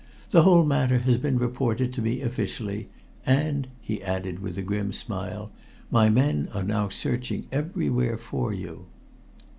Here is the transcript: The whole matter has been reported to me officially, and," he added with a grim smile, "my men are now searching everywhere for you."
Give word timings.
The 0.31 0.41
whole 0.41 0.65
matter 0.65 0.97
has 1.01 1.17
been 1.17 1.37
reported 1.37 1.93
to 1.93 2.01
me 2.01 2.21
officially, 2.23 2.89
and," 3.23 3.67
he 3.81 4.01
added 4.01 4.39
with 4.39 4.57
a 4.57 4.63
grim 4.63 4.93
smile, 4.93 5.51
"my 5.91 6.09
men 6.09 6.49
are 6.55 6.63
now 6.63 6.89
searching 6.89 7.45
everywhere 7.51 8.17
for 8.17 8.51
you." 8.51 8.87